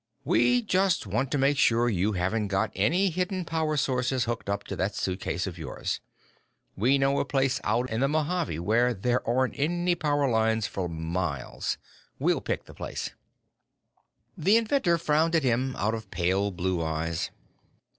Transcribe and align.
"We 0.25 0.63
just 0.63 1.05
want 1.05 1.29
to 1.29 1.37
make 1.37 1.59
sure 1.59 1.87
you 1.87 2.13
haven't 2.13 2.47
got 2.47 2.71
any 2.73 3.11
hidden 3.11 3.45
power 3.45 3.77
sources 3.77 4.23
hooked 4.23 4.49
up 4.49 4.63
to 4.63 4.75
that 4.77 4.95
suitcase 4.95 5.45
of 5.45 5.59
yours. 5.59 6.01
We 6.75 6.97
know 6.97 7.19
a 7.19 7.23
place 7.23 7.61
out 7.63 7.87
in 7.91 7.99
the 7.99 8.07
Mojave 8.07 8.57
where 8.57 8.95
there 8.95 9.21
aren't 9.29 9.53
any 9.59 9.93
power 9.93 10.27
lines 10.27 10.65
for 10.65 10.89
miles. 10.89 11.77
We'll 12.17 12.41
pick 12.41 12.63
the 12.65 12.73
place." 12.73 13.11
The 14.35 14.57
inventor 14.57 14.97
frowned 14.97 15.35
at 15.35 15.43
him 15.43 15.75
out 15.75 15.93
of 15.93 16.09
pale 16.09 16.49
blue 16.49 16.81
eyes. 16.83 17.29